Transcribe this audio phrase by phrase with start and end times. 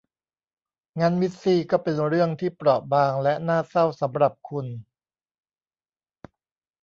[0.99, 4.67] งั้นมิสซี่ก็เป็นเรื่องที่เปราะบางและน่าเศร้าสำหรับคุณ